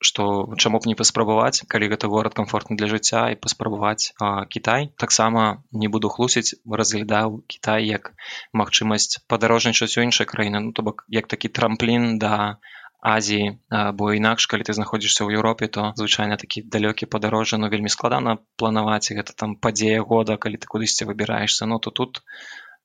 [0.00, 4.14] што чаму б не паспрабаваць калі гэта горад комфортны для жыцця і паспрабаваць
[4.54, 8.12] Кітай таксама не буду хлусіць разглядаў Кітай як
[8.62, 12.34] магчымасць падарожнічаць у іншай краіны ну то бок як такі трамплін да
[12.98, 13.58] Азіі
[13.98, 18.38] бо інакш калі ты знаходзішся ў Еўропе то звычайна такі далёкі падарожжа но вельмі складана
[18.62, 22.22] планаваць гэта там падзея года калі ты кудысьці выбіраешься ну то тут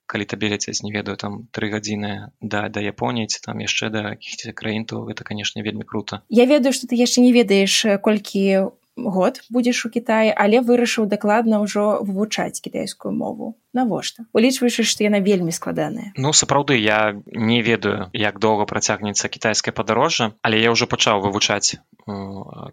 [0.06, 4.02] калі табе ляцець не ведаю там тры гадзіны да да японіі ці там яшчэ да
[4.14, 6.22] якіхся краін то гэта канешне вельмі круто.
[6.30, 11.60] Я ведаю што ты яшчэ не ведаеш колькі год будзеш у Кітаі але вырашыў дакладна
[11.64, 13.58] ўжо вывучаць кітайскую мову.
[13.74, 14.26] Навошта?
[14.34, 16.14] Улічваючы што яна вельмі складаная.
[16.16, 21.82] Ну сапраўды я не ведаю як доўга працягнецца кітайскае падарожжа але я ўжо пачаў вывучаць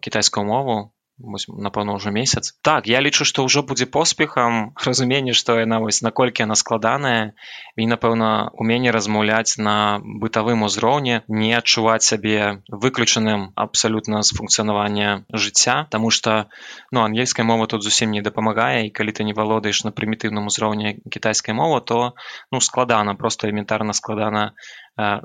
[0.01, 2.57] кітайскую мову напэўна ўжо месяц.
[2.63, 7.33] Так я лічу што ўжо будзе поспехам разуменне што яна вось наколькі яна складаная.
[7.77, 15.87] І напэўна умение размаўляць на бытавым узроўні не адчуваць сябе выключаным абсалютна з функцыянавання жыцця
[15.91, 16.49] Таму что
[16.91, 20.97] ну ангельская мова тут зусім не дапамагае і калі ты не валодаеш на прымітыўным узроўні
[21.11, 22.15] кітайскай мова то
[22.51, 24.53] ну складана просто элементарна складана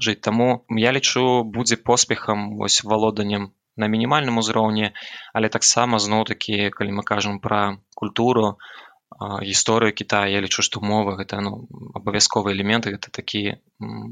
[0.07, 4.91] жыць таму я лічу будзе поспехам вось валоданнем на мінімальным узроўні
[5.33, 8.57] але таксама зноў такі калі мы кажам пра культуру
[9.19, 13.61] гісторыю Китая я лічу што мова гэта ну абавязковы элемент гэта такі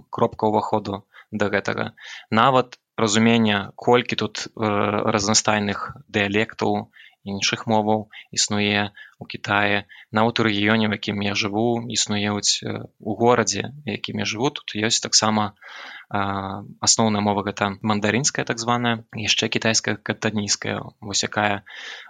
[0.10, 1.92] кропка ўваходу да гэтага.
[2.30, 8.92] Нават разумення колькі тут разнастайных дыялектаў іншых моваў існуе
[9.24, 11.66] у Китае нават у рэгіёне в якім я жыву
[11.98, 12.62] існуюць
[13.00, 15.54] у горадзе якім я жыву тут ёсць таксама
[16.14, 21.64] асноўная мова гэта мандарынская так званая яшчэ кітайская катанійская вось якая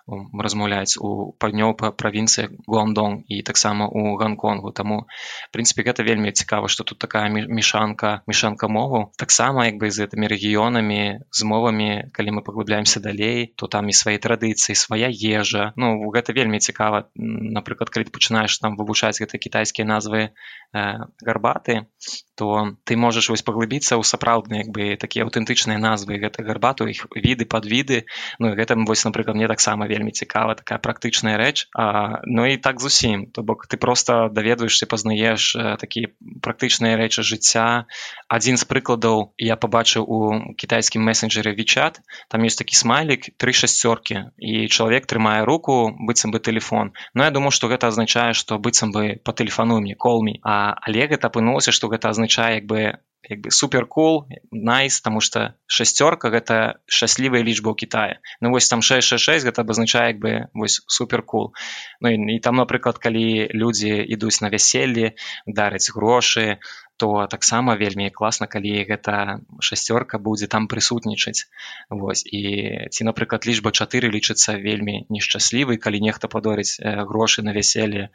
[0.08, 4.74] размаўляць у паўднёвай правінцыі гуандон і таксама у гонконгу.
[4.76, 5.08] Таму
[5.56, 10.28] прынпе гэта вельмі цікава што тут такая мешанка мешанка мову таксама як бы з гэтымі
[10.28, 15.72] рэгіёнамі з мовамі калі мы паглубляемся далей то там і свае традыцыі свая ежа.
[15.78, 20.32] Ну гэта вельмі цікава напрыклад калі пачынаеш там вывучаць гэта кітайскія назвы э,
[21.22, 21.88] гарбаты
[22.36, 26.18] то ты можаш вось паглыбіцца ў сапраўдныя як бы такія аўтэнтычныя назвы.
[26.18, 28.06] Гэта гарбату іх віды падвіды
[28.40, 31.70] Ну гэта вось напрыклад мне таксама вельмі цікава такая практычная рэч.
[31.78, 36.08] А, Ну і так зусім то бок ты просто даведваешься пазнаеш такі
[36.42, 37.86] практычныя рэчы жыцця.
[38.28, 40.18] Адзін з прыкладаў я побачыў у
[40.58, 44.34] кітайскім месенджеры вичат там ёсць такі смайлік три шасцёркі.
[44.38, 48.92] І чалавек трымае руку быццам бы телефон но я думаю что гэта азначае что быццам
[48.92, 52.98] бы по тэлефану мне колмі а але гэта апынулася что гэта азначае як бы
[53.30, 58.20] як бы супер cool найс nice, тому что шасцёрка гэта шчаслівая лічба ў Китае.
[58.42, 61.56] Ну вось там 666 гэта абазначае як бы вось супер cool
[62.00, 65.16] Ну і, і там напрыклад калі людзі ідуць на вяселле
[65.48, 66.60] дарыць грошы
[66.98, 71.48] то таксама вельмі класна калі гэта шасцёрка будзе там прысутнічаць
[71.90, 72.42] Вось і
[72.92, 78.10] ці напрыклад лічба 4 лічыцца вельмі нешчаслівы калі нехта падорыць грошы на вяселле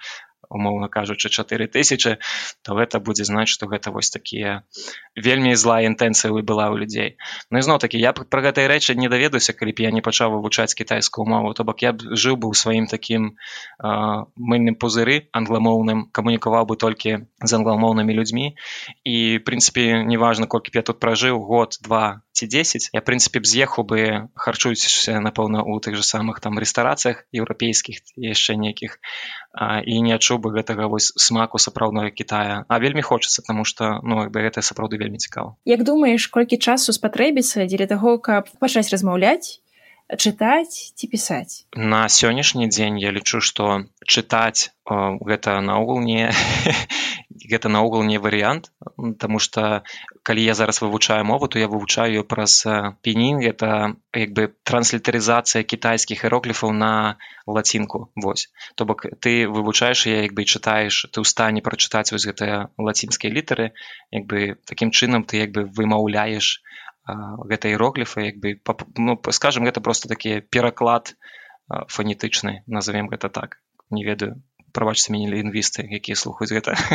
[0.51, 2.19] умоўна кажучы 4000
[2.63, 4.63] то гэта будзе знаць што гэта вось такія
[5.17, 7.11] вельмі злая інтэнцыя была ў людзей.
[7.51, 10.75] Ну ізноў такі я пра гэтай рэчы не даведуся калі б я не пачаў вывучаць
[10.75, 13.35] кітайскую мову то бок я б жыў бы ў сваім такім
[13.81, 18.55] мыльным пузыры англамоўным камунікаваў бы толькі з англамоўнымі людзьмі.
[19.05, 23.83] І прынцыпе неважна колькі я тут пражыў год два ці 10 я прынцыпе б з'ехаў
[23.83, 29.03] бы харчуюся напэўна у тых же самых там рэстарацыях еўрапейскіх яшчэ нейкіх
[29.59, 32.63] і не адчуў бы гэтага вось смаку сапраўднага Китая.
[32.69, 36.95] А вельмі хочацца тому что ну бы гэта сапраўды вельмі цікава Як думаеш колькі часу
[36.95, 39.59] спатрэбіцца дзеля таго каб пачаць размаўляць
[40.17, 41.67] чытаць ці пісаць?
[41.75, 46.31] На сённяшні дзень я лічу што чытаць гэта наогул не
[47.45, 48.71] гэта наогул не варыянт
[49.19, 49.83] Таму что
[50.23, 52.67] калі я зараз вывучаю мову то я вывучаю праз
[53.03, 58.51] пенін это як бы транслітарызацыя кітайскіх іерогліфаў на лацінку Вось.
[58.75, 63.33] То бок ты вывучаеш я як бы чытаеш ты ў стане прачытаць вось гэтыя лацінскія
[63.33, 63.73] літары
[64.11, 66.63] як бы такім чынам ты як бы вымаўляеш
[67.09, 68.61] гэта іерогліфы як бы
[68.97, 71.15] ну, скажем гэта просто такі пераклад
[71.69, 73.61] фанетычны назовем гэта так.
[73.91, 74.43] Не ведаю
[74.79, 76.79] прабачце мяне лінгвісты якія слухаюць гэта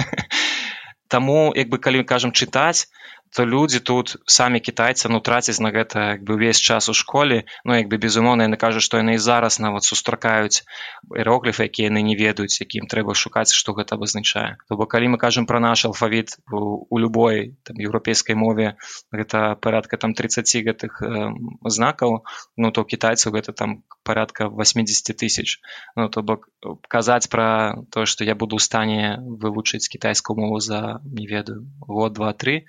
[1.14, 2.90] Таму як бы калі кажам чытаць
[3.34, 7.50] то людзі тут самі кітайцы ну трацяць на гэта як бы ўвесь час у школе.
[7.66, 10.62] Ну як бы безумоўна яны кажуць што яны і зараз нават сустракаюць
[11.10, 15.18] іерогліфы якія яны не ведаюць якім трэба шукаць што гэта абазначае то бок калі мы
[15.18, 18.78] кажам пра наш алфавіт у, любой там еўрапейскай мове
[19.10, 21.34] гэта парадка там 30 гэтых э,
[21.66, 22.22] знакаў
[22.58, 25.60] ну то кітайцаў гэта там порядка 80 тысяч.
[25.96, 26.50] Ну то бок
[26.88, 32.14] казаць пра то што я буду ў стане вывучыць кітайскую мову за не ведаю год
[32.14, 32.68] два три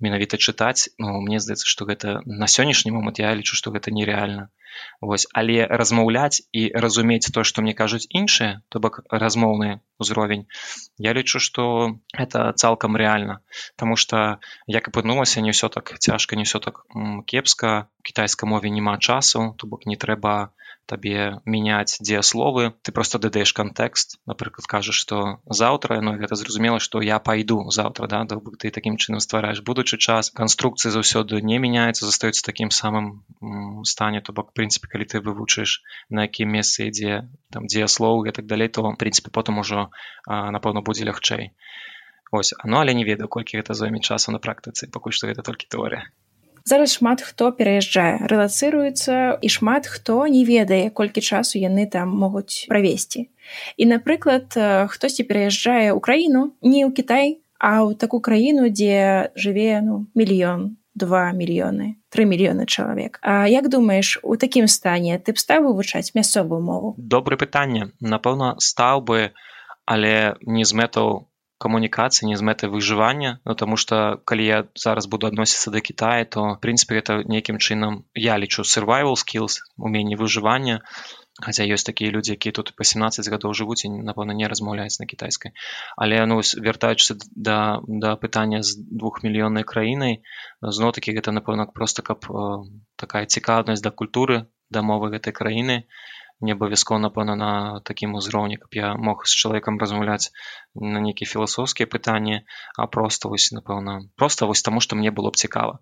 [0.00, 4.50] менавіта чытаць ну, мне здаецца што гэта на сённяшні момант я лічу што гэта нереальна
[4.98, 10.44] Вось але размаўляць і разумець то што мне кажуць іншыя то бок размоўны ўзровень
[11.06, 11.66] я лічу што
[12.26, 13.38] это цалкам рэальна
[13.78, 14.24] Таму что
[14.66, 16.82] як апынулася не ўсё так цяжка не ўсё так
[17.30, 20.34] кепска кітайскай мове няма часу то бок не трэба
[20.86, 25.20] табе мяняць дзеясловы ты просто дадаеш кантэкст напрыклад кажаш што
[25.60, 29.98] заўтра но гэта зразумела што я пайду заўтра да да ты такім чынам ствараеш будучы
[29.98, 30.30] час.
[30.40, 33.24] Канструкцыі заўсёды не мяняецца застаюцца такім самым
[33.92, 37.24] стане то бок прынцыпе калі ты вывучыш на якім месцы ідзе
[37.56, 39.88] там дзеяслоў і так далей то прынцыпе потым ужо
[40.28, 41.50] напэўна будзе лягчэй
[42.30, 42.52] ось.
[42.64, 46.10] Ну але не ведаю колькі гэта зойме часу на практыцы пакуль што гэта толькі тэорыя
[46.64, 48.24] зараз шмат хто пераязджае.
[48.28, 53.28] Рэлацыруецца і шмат хто не ведае колькі часу яны там могуць правесці.
[53.76, 54.56] І напрыклад
[54.88, 60.76] хтосьці пераязджае ў краіну не ў Кітай а ў такую краіну дзе жыве ну мільён
[60.94, 63.18] два мільёны три мільёны чалавек.
[63.22, 66.94] А як думаеш у такім стане ты б стаў вывучаць мясцовую мову?
[66.96, 67.90] Добрае пытанне.
[68.00, 69.34] Напэўна стаў бы
[69.84, 71.28] але не з мэтаў
[71.64, 76.24] камунікацыі не з мэтай выжывання ну таму што калі я зараз буду адносіцца да Китая
[76.36, 80.80] то прынцыпе это нейкім чынам я лічу survival skills уменне выжывання
[81.42, 85.06] хаця ёсць такія людзі якія тут па 17 гадоў жывуць і напэўна не размаўляюць на
[85.10, 85.54] кітайскай
[85.96, 87.16] але ну вяртаючыся
[87.48, 87.58] да
[88.04, 90.20] да пытання з двухмільённай краінай
[90.62, 92.28] зноў такі гэта напэўна просто каб
[93.04, 95.82] такая цікаўнасць да культуры да мовы гэтай краіны
[96.44, 97.52] не абавязкова напэўна на
[97.88, 100.30] такім узроўні каб я мог з чалавекам размаўляць
[100.74, 102.42] на нейкія філасофскія пытанні
[102.76, 105.78] а просто вось напэўна просто вось таму што мне было б цікава.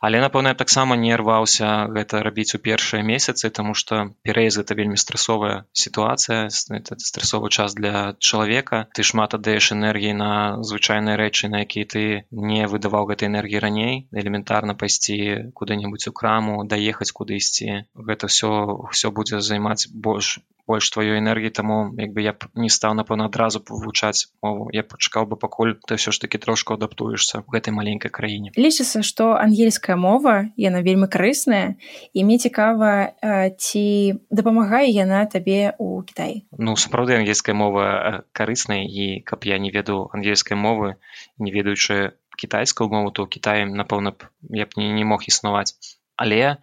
[0.00, 4.74] Але напэўна я таксама не рваўся гэта рабіць у першыя месяцы тому что пераезд это
[4.74, 8.86] вельмі стрессовая сітуацыя стрессовы час для чалавека.
[8.94, 13.94] Ты шмат аддаеш энергіі на звычайныя рэчы на якія ты не выдаваў гэтай энергіі раней.
[14.12, 17.88] Элементарна пайсці куды-небудзь у краму даехаць куды ісці.
[17.94, 18.50] Гэта все
[18.92, 23.28] все будзе займаць больш больш тваёй энергіі таму як бы я б не стаў напэўна
[23.28, 24.68] адразу вывучаць мову.
[24.72, 28.52] Я пачакаў бы пакуль ты ўсё ж таки трошку адаптуешься в гэтай маленькай краіне.
[28.56, 31.76] Лічыцца што ангельская мова яна вельмі карысная
[32.16, 33.12] і мне цікава
[33.60, 33.84] ці
[34.32, 40.08] дапамагае яна табе у Кітай ну сапраўды ангельская мова карысная і каб я не веду
[40.16, 40.96] ангельскай мовы
[41.38, 45.76] не ведаючы кітайскую мову то Кітаем напэўна б я б не, не мог існаваць.
[46.16, 46.56] Але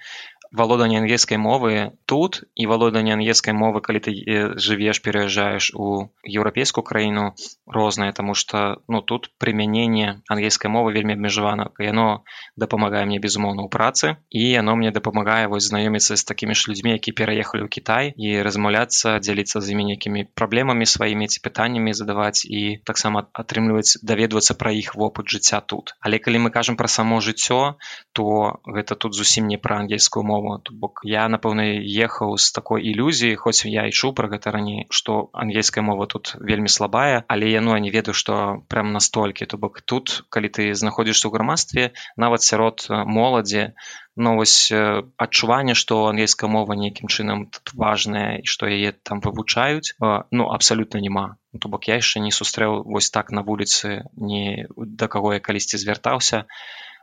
[0.52, 4.12] валоданне ангельскай мовы тут і валоданне ангельскай мовы калі ты
[4.60, 7.36] жывеш пераязджаеш у еўрапейскую краіну
[7.66, 12.24] рознае тому что ну тут прымяненне ангельскай мовы вельмі абмежавана яно
[12.60, 17.00] дапамагае мне безумоўна ў працы і яно мне дапамагае вось знаёміцца з такімі ж людзьмі
[17.00, 22.44] які пераехалі ў Кітай і размаўляцца дзяліцца з імі нейкімі праблемамі сваімі ці пытаннямі задаваць
[22.44, 25.96] і таксама атрымліваць даведвацца пра іх вопыт жыцця тут.
[26.02, 27.80] Але калі мы кажам пра само жыццё
[28.12, 31.64] то гэта тут зусім не пра ангельскую мову мову то бок я напэўна
[32.06, 36.70] ехаў з такой ілюзіі хоць я ішоў пра гэта раней што ангельская мова тут вельмі
[36.70, 39.46] слабая але яно не ведаю што прям настолькі.
[39.46, 41.84] То бок тут калі ты знаходзішся ў грамадстве
[42.18, 43.72] нават сярод моладзі
[44.16, 49.96] но вось адчуванне што ангельская мова нейкім чынам тут важная і што яе там вывучаюць
[50.00, 51.38] ну абсалютна няма.
[51.60, 55.78] То бок я яшчэ не сустрэў вось так на вуліцы не да каго я калісьці
[55.78, 56.46] звяртаўся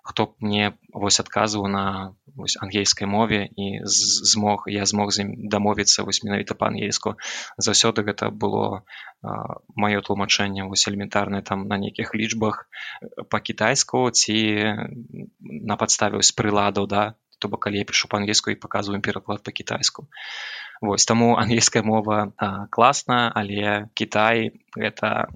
[0.09, 1.85] хто б мне вось адказваў на
[2.33, 7.21] вось ангельскай мове і змог я змог з ім дамовіцца вось менавіта па-ангельску.
[7.61, 8.88] Заўсёды гэта было
[9.77, 12.64] маё тлумачэнне вось элементарнае там на нейкіх лічбах
[13.29, 14.38] па-кітайску ці
[15.44, 17.05] на падставе з прыладаў да?
[17.38, 20.09] То бок калі я пішу па-ангельску і паказваем пераклад па-кітайску.
[20.81, 22.33] Вось таму ангельская мова
[22.73, 25.29] класна але Кітай гэта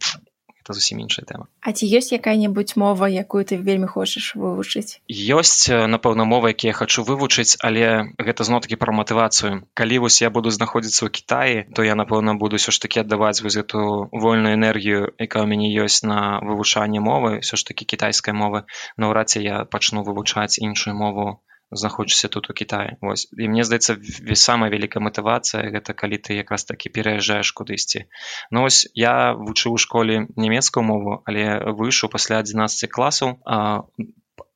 [0.62, 5.66] это зусім іншая тэма А ці ёсць якая-небудзь мова якую ты вельмі хочаш вывучыць ёсць
[5.68, 9.66] напэўна мова які я хочу вывучыць але гэта зно такі пра матывацыю.
[9.74, 13.42] Калі вось я буду знаходзіцца ў Кіаі то я напэўна буду ўсё ж таки аддаваць
[13.42, 18.34] вось эту вольную энергію якая ў мяне ёсць на вывучанне мовы ўсё ж таки кітайскай
[18.34, 18.64] мовы
[18.96, 23.96] наўрад ці я пачну вывучаць іншую мову знаходжуся тут у Кітаі Вось і мне здаецца
[24.36, 28.06] самая вялікая матывацыя гэта калі ты якраз такі пераязджаеш кудысьці.
[28.50, 33.40] Ну вось я вучыў у школе нямецкую мову але выйшаў пасля 11 класаў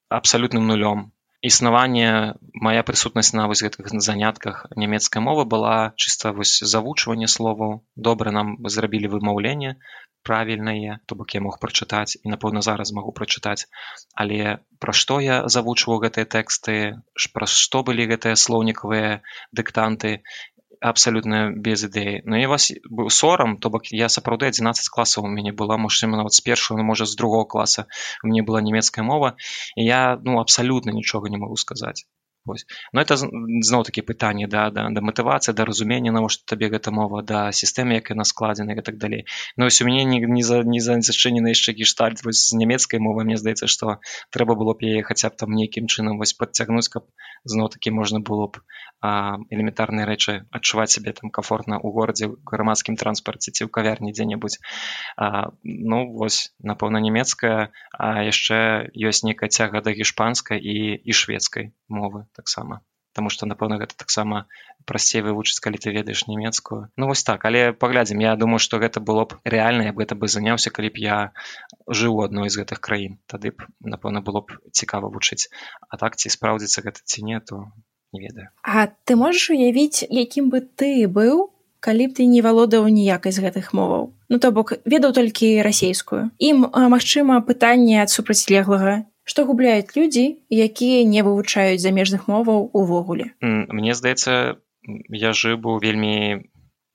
[0.08, 1.15] абсалютным нулём
[1.48, 2.34] існаванне
[2.66, 7.80] моя прысутнасць на вось гэтых занятках нямецкай мовы была чыста вось завучванне словаў.
[7.94, 9.76] Добра нам зрабілі вымаўленне
[10.26, 13.70] правільнае то бок я мог прачытаць і напэўна зараз магу прачытаць.
[14.22, 16.76] Але пра што я завучваў гэтыя тэксты
[17.36, 19.22] пра што былі гэтыя слоўнікавыя
[19.60, 20.12] дыктанты
[20.80, 25.30] абсалютна без ідэі Ну і вас быў сорам то бок я сапраўды 11 класаў у
[25.32, 27.86] мяне была магчыма нават з ну, можа з другого класа
[28.22, 29.36] мне была нямецкая мова.
[29.76, 32.04] І я ну абсалютна нічога не магу сказаць
[32.46, 32.64] Вось.
[32.92, 37.22] Но это зноў такі пытанне да, да, да матывацыі да разумення навошта табе гэта мова
[37.26, 40.62] да сістэмы як яна складзена і так далей Ну вось у мяне не, не за
[40.62, 43.98] не зачынены яшчэ гештальт вось з нямецкай мовы мне здаецца што
[44.30, 47.10] трэба было б яе хаця б там нейкім чынам вось подцягнуць каб
[47.42, 48.62] зноў такі можна было б
[49.02, 54.58] элементарныя рэчы адчуваць сябе там комфортна ў горадзе грамадскім транспарце ці ў кавярні дзе-небудзь
[55.62, 62.26] Ну вось напэўна нямецкая а яшчэ ёсць нейкая цяга да гішпанскай і і шведскай мовы
[62.36, 62.82] таксама
[63.16, 64.44] Таму што напэўна гэта таксама
[64.84, 67.48] прасцей вывучыць калі ты ведаеш нямецкую Ну вось так.
[67.48, 70.92] Але паглядзім Я думаю што гэта было б рэальна я б гэта бы заняўся калі
[70.92, 71.16] б я
[71.88, 75.48] жыў у адной з гэтых краін тады б напэўна было б цікава вучыць.
[75.88, 77.72] А так ці спраўдзіцца гэта ці не то
[78.12, 78.52] не ведаю.
[78.60, 81.48] А ты можаш уявіць якім бы ты быў
[81.80, 84.12] калі б ты не валодаў ніякай з гэтых моваў?
[84.28, 91.04] Ну то бок ведаў толькі расейскую ім магчыма пытанне ад супрацьлеглага што губляюць людзі якія
[91.04, 93.34] не вывучаюць замежных моваў увогуле?
[93.42, 94.56] Мне здаецца
[95.10, 96.46] я жыў быў вельмі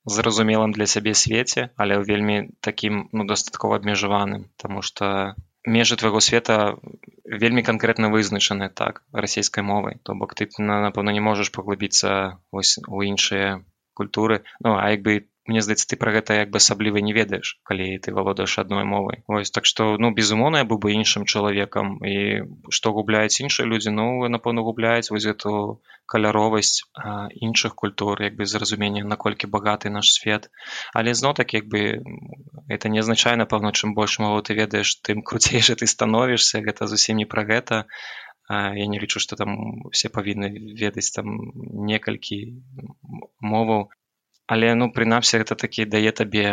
[0.10, 6.78] зразумелым для сябе свеце але вельмі такім ну дастаткова абмежаваным тому что межы твайго света
[7.26, 10.00] вельмі канкрэтна вызначаны так расійскай мовай.
[10.04, 13.64] То бок ты напэўна не можаш паглыбіцца вось у іншыя
[13.94, 14.42] культуры.
[14.60, 17.86] Ну а як бы мне здаецца ты пра гэта як бы асабліва не ведаеш калі
[18.06, 19.24] ты валодаеш адной мовай.
[19.28, 23.94] Ось так што ну безумоўна я быў бы іншым чалавекам і што губляюць іншыя людзі
[23.96, 26.84] ну напэўна губляюць вось эту каляровасць
[27.48, 30.50] іншых культур як бы зразумення наколькі багаты наш свет.
[30.94, 32.04] Але зноў так як бы
[32.68, 37.24] это не азначае напэўна чым больш мову ты ведаеш тым круцейшы ты становішся гэта зусім
[37.24, 37.86] не пра гэта.
[38.52, 40.52] Я не лічу што там все павінны
[40.84, 41.34] ведаць там
[41.88, 42.40] некалькі
[43.40, 43.90] моваў
[44.52, 46.46] але ну прынамсі гэта такі дае табе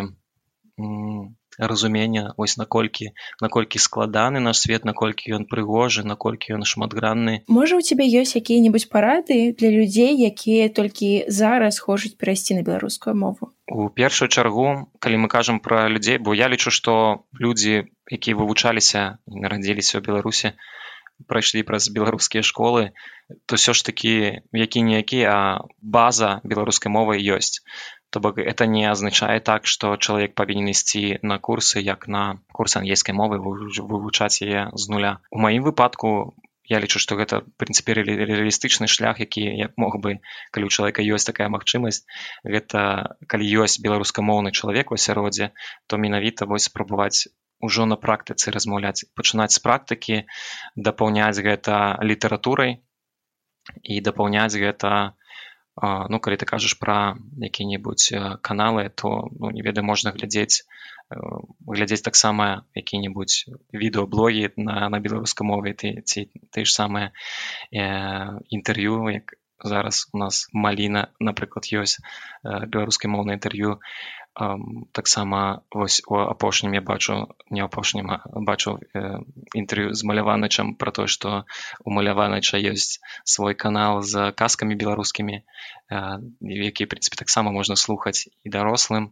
[1.58, 3.10] разумення ось наколькі
[3.42, 7.42] наколькі складаны наш свет наколькі ён прыгожы наколькі ён шматгранны.
[7.48, 13.18] Можа у цябе ёсць якія-небудзь парады для людзей якія толькі зараз хочуць перайсці на беларускую
[13.18, 13.50] мову?
[13.66, 19.18] У першую чаргу калі мы кажам пра людзей бо я лічу што людзі якія вывучаліся
[19.26, 20.54] нарадзіліся ў беларусе
[21.26, 22.90] прайшлі праз беларускія школы
[23.46, 24.12] то ўсё ж такі
[24.54, 25.38] які-ніякі а
[25.82, 27.64] база беларускай мовы ёсць.
[28.10, 32.76] То бок это не азначае так што чалавек павінен ісці на курсы як на курс
[32.80, 35.18] ангельскай мовы вывучаць яе з нуля.
[35.30, 36.32] У маім выпадку
[36.68, 39.44] я лічу што гэта прынцыпе рэалістычны шлях які
[39.80, 40.20] мог бы
[40.52, 42.04] калі у чалавека ёсць такая магчымасць
[42.44, 42.84] гэта
[43.32, 45.50] калі ёсць беларускамоўны чалавек у асяроддзе
[45.88, 47.28] то менавіта вось спрабаваць
[47.62, 50.16] ўжо на практыцы размаўляць пачынаць з практыкі
[50.76, 52.78] дапаўняць гэта літаратурай
[53.82, 55.14] і дапаўняць гэта
[55.82, 60.66] ну калі ты кажаш пра які-небудзь каналы то ну, не ведаю можна глядзець
[61.10, 67.10] глядзець таксама які-небудзь відэоблогі на на беларускай мове ты ці ты ж самае
[67.72, 69.34] інтэрв'ю як
[69.64, 71.98] зараз у нас маліна напрыклад ёсць
[72.42, 73.78] беларускай моўнае інтэрв'ю
[74.92, 78.12] таксама вось у апошнім я бачу не апошнім
[78.46, 78.78] бачыў
[79.54, 81.42] інтэрв'ю з маляваначам пра тое што
[81.82, 85.42] у маляванача ёсць свой канал з казкамі беларускімі
[85.90, 89.10] які прынцыпе таксама можна слухаць і дарослым.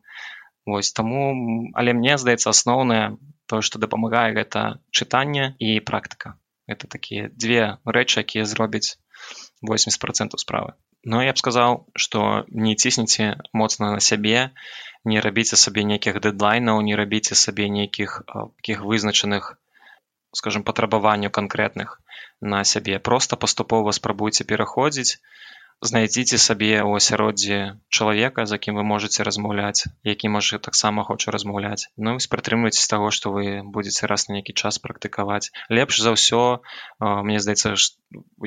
[0.66, 1.34] Вось таму
[1.74, 3.18] але мне здаецца асноўнае
[3.50, 6.38] тое што дапамагае гэта чытанне і практыка.
[6.66, 8.98] Это такія две рэчы якія зробяць
[9.62, 12.20] 80 процентов справы но я б сказаў што
[12.66, 13.26] не цісніце
[13.61, 14.40] моцна на сябе
[15.12, 19.54] не рабіце сабе нейкіх дэдлайнаў не рабіце сабе нейкіх таких вызначаных
[20.40, 21.94] скажем патрабаванняў канкрэтных
[22.54, 25.22] на сябе просто паступова спрабуйце пераходзіць
[25.84, 27.56] знайдзіце сабе ў асяроддзі
[27.92, 31.88] чалавека з якім вы можете размаўляць які можа таксама хоча размаўляць.
[31.96, 35.52] Ну прытрымліваць з таго што вы будетеце раз на нейкі час практыкаваць.
[35.68, 36.62] Лепш за ўсё
[37.00, 37.74] мне здаецца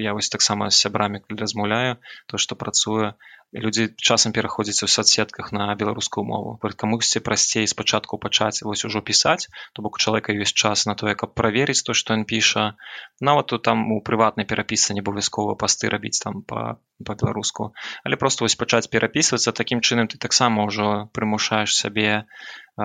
[0.01, 3.13] я вось таксама з сябрамі размаўляю то што працуе
[3.53, 6.59] людзі часам пераходзяць у соцсетках на беларускую мову.
[6.61, 9.49] Камусьці прасцей спачатку пачаць вось ужо пісаць?
[9.73, 12.77] То бок чалавека ёсць час на тое каб праверыць то што ён піша.
[13.19, 17.73] Нават тут там у прыватнай перапісцы не абавязкова пасты рабіць там по па-беларуску.
[18.03, 22.25] Але просто вось пачаць перапісвацца такім чынам ты таксама ўжо прымушаеш сабе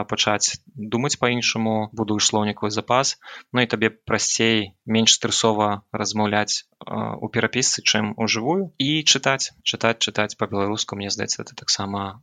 [0.03, 3.17] пачаць думаць по-іншаму буду слоўнікавы запас.
[3.53, 10.03] Ну і табе прасцей менш стрэсова размаўляць у перапісцы чым у жывую і чытаць чытаць
[10.03, 12.21] чытаць по-беларуску мне здаецца это таксама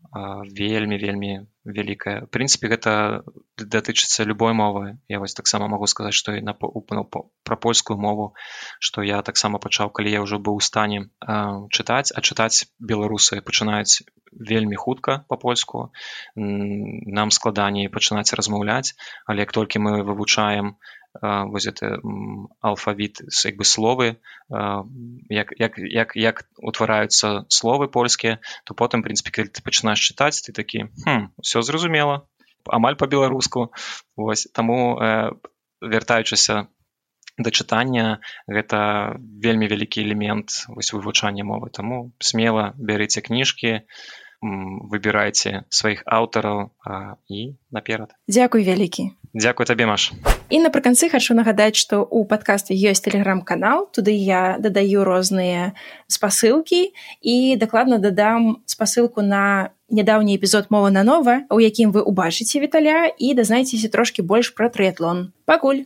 [0.51, 1.33] вельмі вельмі
[1.65, 3.23] вялікая прынцыпе гэта
[3.57, 4.97] датычыцца любой мовы.
[5.07, 8.33] Я вось таксама могу сказаць што і на пра польскую мову
[8.79, 14.01] што я таксама пачаў калі я ўжо быў у стане чытаць а чытаць беларусы пачынаюць
[14.31, 15.91] вельмі хутка по-польску.
[16.35, 18.95] Нам складаней пачынаць размаўляць
[19.25, 20.77] але як толькі мы вывучаем
[21.21, 21.99] воз это
[22.61, 24.15] алфавіт як бы словы
[25.29, 30.55] як, як, як, як утвараюцца словы польскія то потым прынпе калі ты пачынаеш чытаць ты
[30.55, 30.87] такі
[31.41, 32.23] все зразумела
[32.65, 33.71] амаль по-беларуску
[34.15, 35.31] вось таму э,
[35.81, 36.67] вяртаючыся
[37.37, 41.71] да чытання гэта вельмі вялікі элемент вось вывучання мовы.
[41.71, 43.81] Таму смела бярыце кніжкі
[44.41, 46.73] выбірайце сваіх аўтараў
[47.29, 50.11] і наперад дзякуй вялікі дзякую табе маш
[50.51, 55.71] і напрыканцы хачу нагадаць што у падкасты ёсць тэлеграм-канал туды я дадаю розныя
[56.11, 56.91] спасылкі
[57.23, 63.07] і дакладна дадам спасылку на нядаўні эпізод мова на нова у якім вы убачыце віталя
[63.07, 65.79] і дазнайцеся трошки больш пра трыятлон пакуль